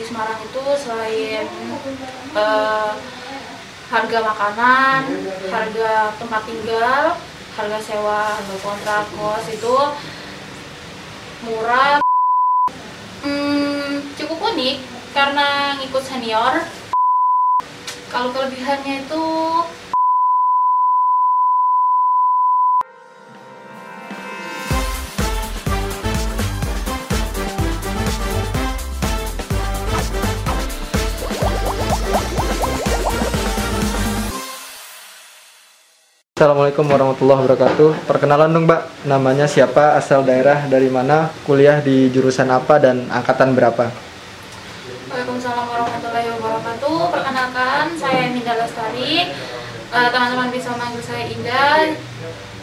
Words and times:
di 0.00 0.08
Semarang 0.08 0.40
itu 0.40 0.64
selain 0.80 1.44
eh, 2.32 2.92
harga 3.92 4.18
makanan, 4.24 5.00
harga 5.52 5.92
tempat 6.16 6.42
tinggal, 6.48 7.20
harga 7.52 7.78
sewa, 7.84 8.40
harga 8.40 8.56
kontrak 8.64 9.04
kos 9.12 9.44
itu 9.52 9.76
murah. 11.44 12.00
Hmm, 13.20 14.00
cukup 14.16 14.56
unik 14.56 14.80
karena 15.12 15.76
ngikut 15.76 16.00
senior. 16.00 16.64
Kalau 18.08 18.32
kelebihannya 18.32 19.04
itu 19.04 19.24
Assalamualaikum 36.40 36.88
warahmatullahi 36.88 37.44
wabarakatuh. 37.44 38.08
Perkenalan 38.08 38.56
dong, 38.56 38.64
Mbak. 38.64 39.04
Namanya 39.04 39.44
siapa, 39.44 39.92
asal 39.92 40.24
daerah, 40.24 40.64
dari 40.72 40.88
mana, 40.88 41.28
kuliah 41.44 41.84
di 41.84 42.08
jurusan 42.08 42.48
apa 42.48 42.80
dan 42.80 43.04
angkatan 43.12 43.52
berapa? 43.52 43.92
Waalaikumsalam 45.12 45.68
warahmatullahi 45.68 46.32
wabarakatuh. 46.32 46.96
Perkenalkan, 47.12 47.92
saya 48.00 48.32
Minda 48.32 48.56
Lestari. 48.56 49.28
Eh, 49.92 50.08
Teman-teman 50.16 50.48
bisa 50.48 50.72
manggil 50.80 51.04
saya 51.04 51.28
Indah. 51.28 51.92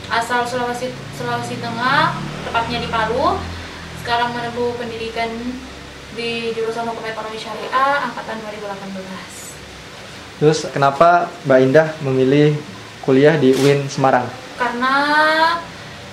Asal 0.10 0.42
Sulawesi 0.50 0.90
Sulawesi 1.14 1.62
Tengah, 1.62 2.18
tepatnya 2.50 2.82
di 2.82 2.90
Palu. 2.90 3.38
Sekarang 4.02 4.34
menempuh 4.34 4.74
pendidikan 4.82 5.30
di 6.18 6.50
jurusan 6.58 6.82
Hukum 6.82 7.06
Ekonomi 7.06 7.38
Syariah 7.38 8.10
angkatan 8.10 8.42
2018. 8.42 10.42
Terus 10.42 10.66
kenapa 10.74 11.30
Mbak 11.46 11.60
Indah 11.62 11.94
memilih 12.02 12.58
kuliah 13.08 13.40
di 13.40 13.56
UIN 13.56 13.88
Semarang? 13.88 14.28
Karena 14.60 14.96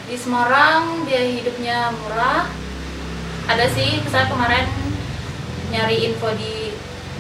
di 0.07 0.15
Semarang 0.15 1.03
biaya 1.03 1.27
hidupnya 1.27 1.91
murah. 1.91 2.47
Ada 3.51 3.67
sih, 3.75 3.99
saya 4.07 4.31
kemarin 4.31 4.71
nyari 5.75 6.07
info 6.07 6.31
di 6.39 6.71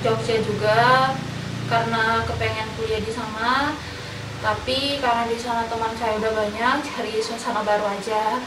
Jogja 0.07 0.39
juga 0.47 1.11
karena 1.67 2.23
kepengen 2.23 2.71
kuliah 2.79 3.03
di 3.03 3.11
sana. 3.11 3.75
Tapi 4.39 5.03
karena 5.03 5.27
di 5.27 5.35
sana 5.43 5.67
teman 5.67 5.91
saya 5.99 6.23
udah 6.23 6.33
banyak, 6.39 6.77
cari 6.87 7.19
suasana 7.19 7.67
baru 7.67 7.91
aja. 7.91 8.39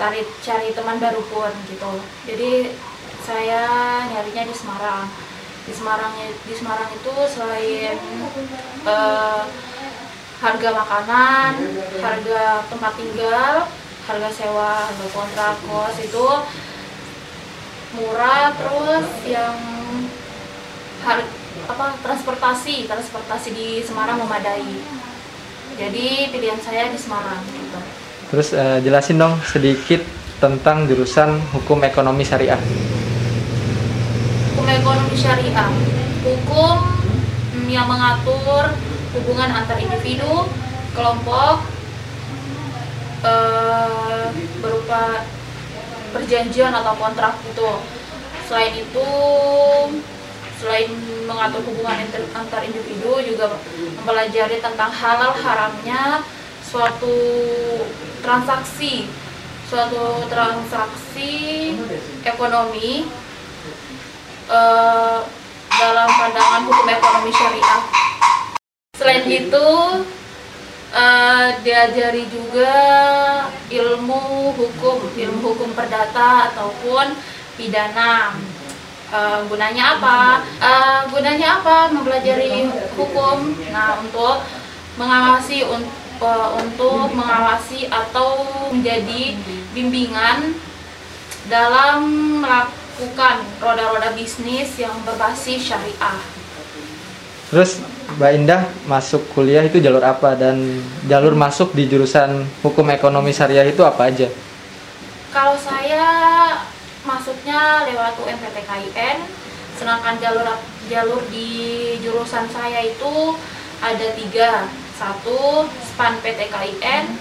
Cari 0.00 0.24
cari 0.40 0.72
teman 0.72 0.96
baru 0.96 1.20
pun 1.28 1.52
gitu. 1.68 2.00
Jadi 2.24 2.72
saya 3.20 3.68
nyarinya 4.08 4.48
di 4.48 4.54
Semarang. 4.56 5.04
Di 5.68 5.72
Semarang 5.76 6.16
di 6.48 6.54
Semarang 6.56 6.88
itu 6.96 7.12
selain 7.28 7.96
eh, 8.88 9.42
harga 10.44 10.70
makanan, 10.76 11.52
harga 12.04 12.42
tempat 12.68 12.92
tinggal, 13.00 13.64
harga 14.04 14.28
sewa, 14.28 14.92
harga 14.92 15.06
kontrak 15.16 15.56
kos 15.64 15.96
itu 16.04 16.26
murah 17.96 18.52
terus 18.52 19.08
yang 19.24 19.56
har 21.00 21.24
apa 21.64 21.86
transportasi 22.04 22.84
transportasi 22.84 23.48
di 23.56 23.68
Semarang 23.80 24.20
memadai. 24.20 24.76
Jadi 25.80 26.28
pilihan 26.28 26.60
saya 26.60 26.92
di 26.92 27.00
Semarang 27.00 27.40
gitu. 27.48 27.80
Terus 28.28 28.48
eh, 28.52 28.78
jelasin 28.84 29.16
dong 29.16 29.40
sedikit 29.48 30.04
tentang 30.44 30.84
jurusan 30.84 31.40
Hukum 31.56 31.80
Ekonomi 31.88 32.20
Syariah. 32.20 32.60
hukum 34.54 34.80
ekonomi 34.80 35.16
syariah. 35.18 35.70
Hukum 36.24 36.76
yang 37.68 37.84
mengatur 37.84 38.72
hubungan 39.14 39.50
antar 39.50 39.78
individu 39.78 40.50
kelompok 40.94 41.62
eh, 43.22 44.28
berupa 44.58 45.22
perjanjian 46.10 46.74
atau 46.74 46.94
kontrak 46.98 47.38
gitu 47.46 47.70
selain 48.46 48.74
itu 48.74 49.08
selain 50.58 50.90
mengatur 51.26 51.62
hubungan 51.66 52.06
antar 52.34 52.62
individu 52.62 53.22
juga 53.22 53.58
mempelajari 53.78 54.62
tentang 54.62 54.90
halal 54.90 55.32
haramnya 55.34 56.22
suatu 56.62 57.16
transaksi 58.22 59.06
suatu 59.70 60.28
transaksi 60.30 61.32
ekonomi 62.22 63.08
eh, 64.46 65.20
dalam 65.74 66.06
pandangan 66.06 66.62
hukum 66.70 66.86
ekonomi 66.86 67.30
syariah. 67.34 68.03
Selain 69.04 69.28
itu, 69.28 69.68
eh, 70.96 71.48
diajari 71.60 72.24
juga 72.32 72.72
ilmu 73.68 74.56
hukum, 74.56 75.12
ilmu 75.12 75.44
hukum 75.44 75.76
perdata 75.76 76.48
ataupun 76.48 77.12
pidana. 77.60 78.32
Eh, 79.12 79.38
gunanya 79.52 80.00
apa? 80.00 80.40
Eh, 80.56 81.00
gunanya 81.12 81.60
apa? 81.60 81.92
Mempelajari 81.92 82.64
hukum. 82.96 83.52
Nah, 83.76 84.00
untuk 84.00 84.40
mengawasi 84.96 85.68
un- 85.68 85.92
eh, 86.24 86.48
untuk 86.64 87.12
mengawasi 87.12 87.92
atau 87.92 88.40
menjadi 88.72 89.36
bimbingan 89.76 90.56
dalam 91.52 92.08
melakukan 92.40 93.44
roda-roda 93.60 94.16
bisnis 94.16 94.80
yang 94.80 94.96
berbasis 95.04 95.60
syariah. 95.60 96.24
Terus 97.52 97.84
Mbak 98.14 98.32
Indah 98.38 98.62
masuk 98.86 99.26
kuliah 99.34 99.66
itu 99.66 99.82
jalur 99.82 100.02
apa 100.06 100.38
dan 100.38 100.78
jalur 101.10 101.34
masuk 101.34 101.74
di 101.74 101.90
jurusan 101.90 102.46
Hukum 102.62 102.86
Ekonomi 102.94 103.34
Syariah 103.34 103.66
itu 103.66 103.82
apa 103.82 104.06
aja? 104.06 104.30
Kalau 105.34 105.58
saya 105.58 106.06
masuknya 107.02 107.90
lewat 107.90 108.14
UMPTKIN, 108.22 109.18
sedangkan 109.74 110.14
jalur 110.22 110.46
jalur 110.86 111.26
di 111.26 111.50
jurusan 112.06 112.46
saya 112.54 112.86
itu 112.86 113.34
ada 113.82 114.06
tiga, 114.14 114.70
satu 114.94 115.66
SPAN 115.82 116.22
PTKIN, 116.22 117.18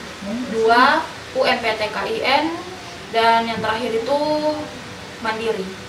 dua 0.53 1.01
UMPTKIN, 1.33 2.43
dan 3.09 3.49
yang 3.49 3.59
terakhir 3.65 3.97
itu 3.97 4.19
Mandiri. 5.25 5.82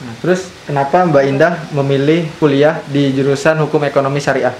Nah, 0.00 0.14
terus 0.24 0.48
kenapa 0.64 1.04
Mbak 1.04 1.24
Indah 1.28 1.54
memilih 1.76 2.24
kuliah 2.40 2.80
di 2.88 3.12
jurusan 3.12 3.60
Hukum 3.60 3.84
Ekonomi 3.84 4.16
Syariah? 4.16 4.56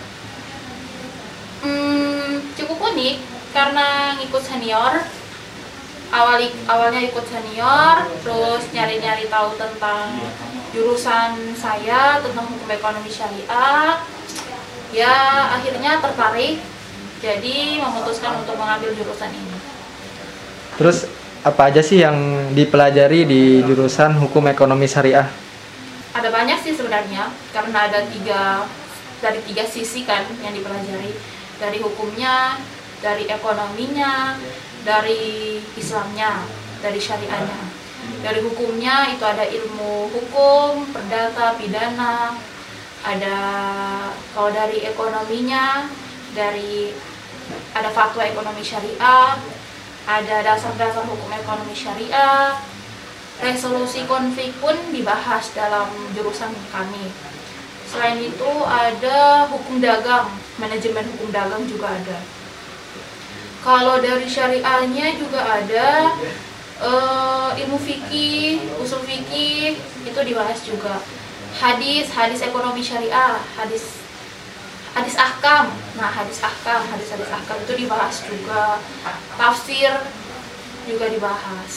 Hmm, 1.65 2.45
cukup 2.61 2.77
unik 2.93 3.17
karena 3.57 4.17
ngikut 4.21 4.43
senior. 4.45 5.01
Awal 6.11 6.51
awalnya 6.67 7.07
ikut 7.07 7.23
senior, 7.23 8.03
terus 8.27 8.67
nyari-nyari 8.75 9.31
tahu 9.31 9.55
tentang 9.55 10.19
jurusan 10.75 11.55
saya 11.55 12.19
tentang 12.19 12.51
hukum 12.51 12.67
ekonomi 12.67 13.11
syariah. 13.11 14.03
Ya 14.91 15.15
akhirnya 15.55 16.03
tertarik, 16.03 16.59
jadi 17.23 17.79
memutuskan 17.79 18.43
untuk 18.43 18.59
mengambil 18.59 18.91
jurusan 18.91 19.31
ini. 19.31 19.57
Terus 20.83 21.07
apa 21.41 21.73
aja 21.73 21.81
sih 21.81 22.05
yang 22.05 22.51
dipelajari 22.53 23.25
di 23.25 23.65
jurusan 23.65 24.13
Hukum 24.21 24.45
Ekonomi 24.53 24.85
Syariah? 24.85 25.25
Ada 26.13 26.29
banyak 26.29 26.59
sih 26.61 26.77
sebenarnya, 26.77 27.33
karena 27.55 27.89
ada 27.89 28.05
tiga 28.13 28.69
dari 29.25 29.41
tiga 29.49 29.65
sisi 29.65 30.05
kan 30.05 30.27
yang 30.45 30.53
dipelajari 30.53 31.13
dari 31.57 31.79
hukumnya, 31.81 32.61
dari 33.01 33.25
ekonominya, 33.29 34.37
dari 34.85 35.61
Islamnya, 35.77 36.45
dari 36.85 37.01
syariahnya. 37.01 37.61
Dari 38.21 38.41
hukumnya 38.45 39.13
itu 39.13 39.25
ada 39.25 39.45
ilmu 39.45 40.09
hukum, 40.13 40.89
perdata, 40.93 41.57
pidana, 41.57 42.37
ada 43.01 43.37
kalau 44.37 44.53
dari 44.53 44.85
ekonominya 44.85 45.89
dari 46.37 46.93
ada 47.73 47.89
fatwa 47.93 48.25
ekonomi 48.25 48.61
syariah, 48.61 49.37
ada 50.11 50.43
dasar-dasar 50.43 51.07
hukum 51.07 51.31
ekonomi 51.31 51.71
syariah, 51.71 52.59
resolusi 53.39 54.03
konflik 54.11 54.51
pun 54.59 54.75
dibahas 54.91 55.55
dalam 55.55 55.87
jurusan 56.13 56.51
kami. 56.75 57.15
Selain 57.87 58.19
itu 58.19 58.51
ada 58.67 59.47
hukum 59.51 59.79
dagang, 59.79 60.31
manajemen 60.59 61.07
hukum 61.15 61.31
dagang 61.31 61.63
juga 61.67 61.95
ada. 61.95 62.19
Kalau 63.61 64.03
dari 64.03 64.27
syariahnya 64.27 65.21
juga 65.21 65.43
ada 65.43 66.17
eh, 66.81 67.51
ilmu 67.67 67.79
fikih, 67.79 68.79
usul 68.83 69.03
fikih 69.07 69.79
itu 70.07 70.21
dibahas 70.27 70.59
juga. 70.67 71.03
Hadis, 71.51 72.09
hadis 72.15 72.47
ekonomi 72.47 72.79
syariah, 72.79 73.43
hadis 73.59 74.01
hadis 75.01 75.17
ahkam. 75.17 75.73
Nah, 75.97 76.11
hadis 76.13 76.39
ahkam, 76.45 76.85
hadis-hadis 76.93 77.31
ahkam 77.33 77.57
itu 77.65 77.73
dibahas 77.85 78.17
juga. 78.29 78.77
Tafsir 79.41 79.93
juga 80.85 81.07
dibahas. 81.09 81.73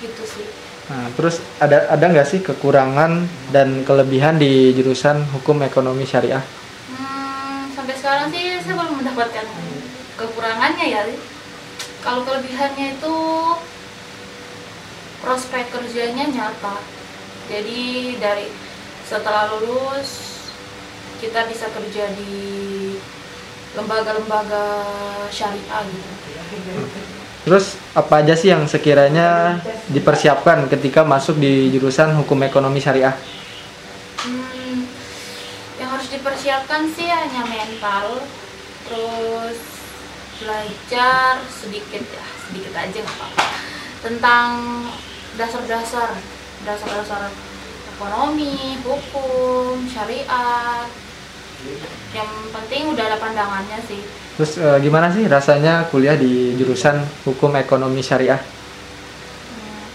Gitu 0.00 0.22
sih. 0.24 0.48
Nah, 0.88 1.12
terus 1.12 1.44
ada 1.60 1.84
ada 1.92 2.04
nggak 2.08 2.24
sih 2.24 2.40
kekurangan 2.40 3.28
dan 3.52 3.84
kelebihan 3.84 4.40
di 4.40 4.72
jurusan 4.72 5.20
hukum 5.36 5.60
ekonomi 5.60 6.08
syariah? 6.08 6.40
Hmm, 6.96 7.68
sampai 7.76 7.92
sekarang 7.92 8.32
sih 8.32 8.56
saya 8.64 8.72
belum 8.72 9.04
mendapatkan 9.04 9.44
kekurangannya 10.16 10.86
ya. 10.88 11.02
Kalau 12.00 12.24
kelebihannya 12.24 12.96
itu 12.96 13.16
prospek 15.20 15.68
kerjanya 15.68 16.24
nyata. 16.32 16.80
Jadi 17.52 18.16
dari 18.16 18.48
setelah 19.04 19.52
lulus 19.60 20.27
kita 21.18 21.50
bisa 21.50 21.66
kerja 21.70 22.14
di 22.14 22.34
lembaga-lembaga 23.74 24.66
syariah 25.30 25.82
gitu. 25.86 26.08
Terus 27.48 27.78
apa 27.94 28.20
aja 28.20 28.34
sih 28.34 28.50
yang 28.52 28.66
sekiranya 28.68 29.58
dipersiapkan 29.88 30.68
ketika 30.68 31.06
masuk 31.06 31.38
di 31.38 31.72
jurusan 31.72 32.12
hukum 32.18 32.42
ekonomi 32.44 32.82
syariah? 32.82 33.14
Hmm, 34.20 34.84
yang 35.78 35.88
harus 35.88 36.10
dipersiapkan 36.12 36.90
sih 36.92 37.08
hanya 37.08 37.46
mental, 37.46 38.20
terus 38.84 39.58
belajar 40.38 41.40
sedikit 41.48 42.04
ya, 42.04 42.26
sedikit 42.46 42.72
aja 42.76 42.98
nggak 43.00 43.16
apa-apa 43.16 43.46
tentang 43.98 44.50
dasar-dasar, 45.34 46.14
dasar-dasar 46.62 47.30
ekonomi, 47.96 48.78
hukum, 48.86 49.82
syariat. 49.90 50.86
Yang 52.14 52.30
penting 52.54 52.82
udah 52.94 53.04
ada 53.08 53.18
pandangannya 53.18 53.78
sih. 53.86 54.00
Terus 54.38 54.52
eh, 54.62 54.78
gimana 54.82 55.10
sih 55.10 55.26
rasanya 55.26 55.90
kuliah 55.90 56.14
di 56.14 56.54
jurusan 56.54 57.02
hukum 57.26 57.58
ekonomi 57.58 57.98
syariah? 57.98 58.38
Hmm, 58.38 59.86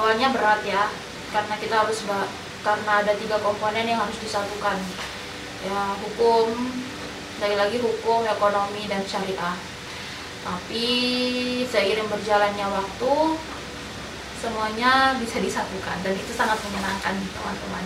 awalnya 0.00 0.32
berat 0.32 0.64
ya 0.64 0.88
karena 1.36 1.54
kita 1.60 1.74
harus 1.84 2.00
karena 2.64 2.92
ada 3.04 3.12
tiga 3.14 3.36
komponen 3.44 3.84
yang 3.84 4.00
harus 4.00 4.16
disatukan 4.18 4.80
ya 5.62 5.94
hukum 6.00 6.72
lagi-lagi 7.36 7.78
hukum 7.84 8.24
ekonomi 8.24 8.88
dan 8.88 9.04
syariah 9.04 9.56
tapi 10.46 10.86
seiring 11.66 12.08
berjalannya 12.08 12.66
waktu 12.70 13.14
semuanya 14.38 15.18
bisa 15.18 15.42
disatukan 15.42 15.98
dan 16.06 16.14
itu 16.14 16.32
sangat 16.32 16.56
menyenangkan 16.64 17.18
teman-teman 17.18 17.84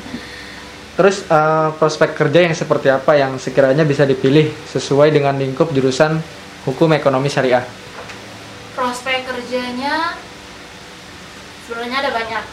Terus 1.01 1.25
eh, 1.25 1.69
prospek 1.81 2.13
kerja 2.13 2.45
yang 2.45 2.53
seperti 2.53 2.93
apa 2.93 3.17
yang 3.17 3.41
sekiranya 3.41 3.89
bisa 3.89 4.05
dipilih 4.05 4.53
sesuai 4.69 5.09
dengan 5.09 5.33
lingkup 5.41 5.73
jurusan 5.73 6.21
hukum 6.69 6.93
ekonomi 6.93 7.33
syariah? 7.33 7.65
prospek 8.81 9.29
kerjanya 9.29 10.17
sebenarnya 11.65 11.97
ada 12.01 12.11
banyak. 12.17 12.45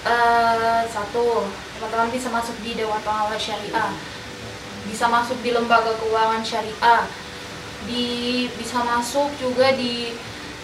Eh, 0.00 0.80
satu 0.90 1.46
teman-teman 1.78 2.10
bisa 2.14 2.30
masuk 2.30 2.54
di 2.62 2.78
dewan 2.78 3.02
pengawas 3.02 3.42
syariah. 3.42 3.90
Bisa 4.86 5.06
masuk 5.10 5.38
di 5.42 5.50
lembaga 5.50 5.94
keuangan 5.98 6.42
syariah. 6.46 7.06
Di 7.86 8.06
bisa 8.58 8.82
masuk 8.82 9.30
juga 9.42 9.74
di 9.78 10.14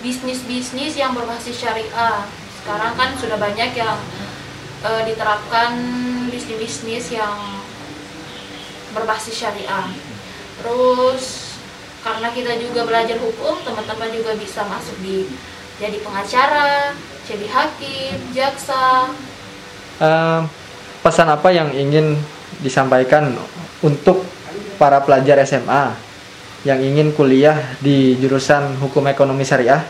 bisnis-bisnis 0.06 0.94
yang 0.94 1.14
berbasis 1.14 1.54
syariah. 1.54 2.26
Sekarang 2.62 2.98
kan 2.98 3.14
sudah 3.18 3.38
banyak 3.38 3.74
yang 3.74 3.94
eh, 4.84 5.02
diterapkan 5.08 5.72
bisnis-bisnis 6.28 7.16
yang 7.16 7.36
berbasis 8.92 9.36
syariah. 9.36 9.88
Terus 10.60 11.56
karena 12.00 12.32
kita 12.32 12.56
juga 12.60 12.86
belajar 12.86 13.18
hukum 13.18 13.60
teman-teman 13.66 14.10
juga 14.14 14.32
bisa 14.38 14.62
masuk 14.64 14.96
di 15.02 15.28
jadi 15.76 16.00
pengacara 16.00 16.96
jadi 17.26 17.46
hakim 17.50 18.16
jaksa. 18.30 19.10
Eh, 19.98 20.40
pesan 21.02 21.28
apa 21.28 21.48
yang 21.50 21.74
ingin 21.74 22.16
disampaikan 22.62 23.34
untuk 23.82 24.24
para 24.80 25.02
pelajar 25.02 25.42
SMA 25.44 25.92
yang 26.64 26.80
ingin 26.80 27.12
kuliah 27.12 27.76
di 27.82 28.16
jurusan 28.16 28.78
hukum 28.80 29.04
ekonomi 29.10 29.42
syariah? 29.42 29.82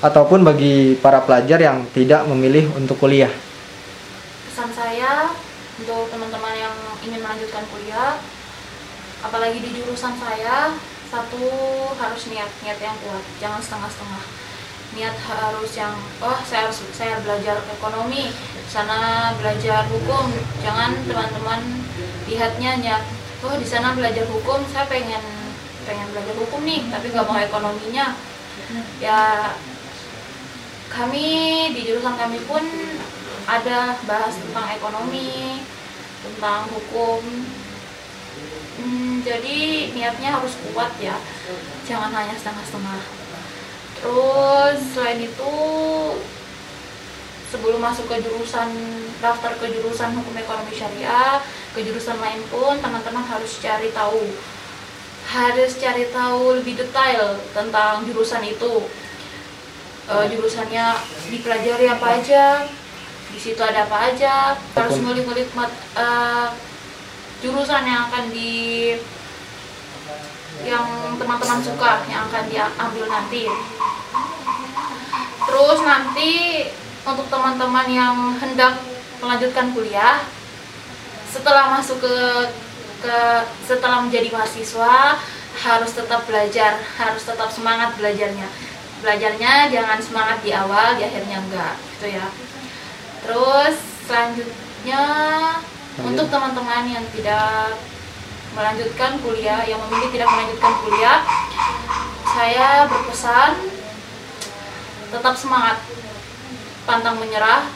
Ataupun 0.00 0.40
bagi 0.40 0.96
para 0.96 1.20
pelajar 1.20 1.60
yang 1.60 1.84
tidak 1.92 2.24
memilih 2.24 2.72
untuk 2.72 2.96
kuliah? 2.96 3.28
Pesan 4.70 4.86
saya 4.86 5.34
untuk 5.82 6.14
teman-teman 6.14 6.54
yang 6.54 6.76
ingin 7.02 7.18
melanjutkan 7.18 7.66
kuliah. 7.74 8.22
Apalagi 9.18 9.58
di 9.58 9.74
jurusan 9.74 10.14
saya 10.14 10.78
satu 11.10 11.42
harus 11.98 12.30
niat 12.30 12.46
niat 12.62 12.78
yang 12.78 12.94
kuat 13.02 13.24
jangan 13.42 13.58
setengah-setengah. 13.58 14.22
Niat 14.94 15.16
harus 15.26 15.74
yang 15.74 15.90
oh 16.22 16.38
saya 16.46 16.70
harus 16.70 16.86
saya 16.94 17.18
belajar 17.18 17.58
ekonomi 17.66 18.30
sana 18.70 19.34
belajar 19.42 19.90
hukum. 19.90 20.30
Jangan 20.62 21.02
teman-teman 21.02 21.60
lihatnya 22.30 22.78
niat 22.78 23.02
oh 23.42 23.58
di 23.58 23.66
sana 23.66 23.98
belajar 23.98 24.22
hukum 24.30 24.62
saya 24.70 24.86
pengen 24.86 25.50
pengen 25.82 26.06
belajar 26.14 26.34
hukum 26.38 26.62
nih 26.62 26.86
tapi 26.94 27.10
nggak 27.10 27.26
mau 27.26 27.42
ekonominya. 27.42 28.14
Ya 29.02 29.50
kami 30.94 31.26
di 31.74 31.90
jurusan 31.90 32.14
kami 32.14 32.38
pun 32.46 32.62
ada 33.46 33.96
bahas 34.04 34.34
tentang 34.36 34.66
ekonomi, 34.74 35.60
tentang 36.24 36.68
hukum. 36.72 37.22
Hmm, 38.80 39.20
jadi 39.20 39.90
niatnya 39.92 40.40
harus 40.40 40.56
kuat 40.70 40.92
ya, 41.00 41.16
jangan 41.84 42.12
hanya 42.12 42.32
setengah-setengah. 42.36 43.00
Terus 44.00 44.78
selain 44.96 45.20
itu 45.20 45.54
sebelum 47.52 47.80
masuk 47.82 48.08
ke 48.08 48.24
jurusan 48.24 48.72
daftar 49.20 49.52
ke 49.60 49.66
jurusan 49.68 50.16
hukum 50.16 50.32
ekonomi 50.36 50.72
syariah, 50.72 51.44
ke 51.76 51.84
jurusan 51.84 52.16
lain 52.16 52.40
pun 52.48 52.80
teman-teman 52.80 53.26
harus 53.26 53.60
cari 53.60 53.92
tahu 53.92 54.24
harus 55.30 55.78
cari 55.78 56.10
tahu 56.10 56.58
lebih 56.58 56.74
detail 56.74 57.38
tentang 57.54 58.02
jurusan 58.02 58.42
itu 58.42 58.88
Eh, 60.10 60.26
jurusannya 60.26 60.98
dipelajari 61.30 61.86
apa 61.86 62.18
aja 62.18 62.66
di 63.30 63.38
situ 63.38 63.60
ada 63.62 63.86
apa 63.86 64.10
aja. 64.10 64.58
Harus 64.74 64.98
ngulik-ngulik 65.00 65.48
eh, 65.96 66.48
jurusan 67.40 67.82
yang 67.86 68.10
akan 68.10 68.28
di 68.34 68.92
yang 70.60 71.16
teman-teman 71.16 71.60
suka 71.64 72.04
yang 72.04 72.28
akan 72.28 72.44
diambil 72.52 73.04
nanti. 73.08 73.48
Terus 75.48 75.80
nanti 75.80 76.32
untuk 77.00 77.26
teman-teman 77.32 77.88
yang 77.88 78.16
hendak 78.36 78.76
melanjutkan 79.24 79.72
kuliah 79.72 80.20
setelah 81.32 81.72
masuk 81.80 82.04
ke 82.04 82.16
ke 83.00 83.18
setelah 83.64 84.04
menjadi 84.04 84.28
mahasiswa 84.28 85.16
harus 85.64 85.90
tetap 85.96 86.28
belajar 86.28 86.76
harus 87.00 87.24
tetap 87.24 87.48
semangat 87.48 87.96
belajarnya. 87.96 88.48
Belajarnya 89.00 89.72
jangan 89.72 89.96
semangat 90.04 90.44
di 90.44 90.52
awal 90.52 91.00
di 91.00 91.08
akhirnya 91.08 91.40
enggak 91.40 91.80
gitu 91.96 92.20
ya 92.20 92.28
terus 93.24 93.76
selanjutnya 94.08 95.02
untuk 96.00 96.26
teman-teman 96.32 96.88
yang 96.88 97.04
tidak 97.12 97.76
melanjutkan 98.56 99.20
kuliah 99.22 99.62
yang 99.68 99.78
memilih 99.86 100.10
tidak 100.10 100.28
melanjutkan 100.28 100.74
kuliah 100.82 101.18
saya 102.30 102.86
berpesan 102.86 103.52
tetap 105.10 105.34
semangat 105.34 105.78
pantang 106.86 107.18
menyerah 107.18 107.66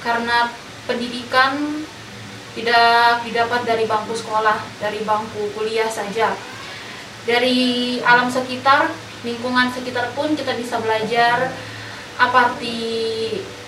karena 0.00 0.48
pendidikan 0.88 1.84
tidak 2.56 3.20
didapat 3.28 3.68
dari 3.68 3.84
bangku 3.84 4.16
sekolah 4.16 4.56
dari 4.80 5.04
bangku 5.04 5.52
kuliah 5.52 5.92
saja. 5.92 6.32
Dari 7.28 8.00
alam 8.00 8.32
sekitar 8.32 8.88
lingkungan 9.26 9.68
sekitar 9.74 10.14
pun 10.16 10.32
kita 10.32 10.56
bisa 10.56 10.80
belajar 10.80 11.52
apa 12.16 12.38
arti 12.54 12.80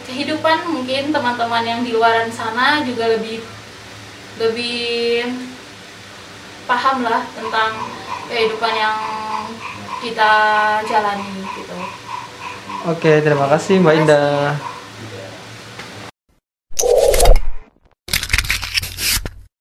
kehidupan 0.08 0.72
mungkin 0.72 1.12
teman-teman 1.12 1.64
yang 1.68 1.80
di 1.84 1.92
luaran 1.92 2.32
sana 2.32 2.80
juga 2.80 3.12
lebih 3.12 3.44
lebih 4.40 5.28
paham 6.64 7.04
lah 7.04 7.20
tentang 7.36 7.76
kehidupan 8.32 8.72
yang 8.72 8.96
kita 10.00 10.32
jalani 10.88 11.44
gitu. 11.52 11.78
Oke, 12.86 13.20
terima 13.20 13.50
kasih 13.50 13.82
Mbak 13.82 13.94
Indah. 14.04 14.54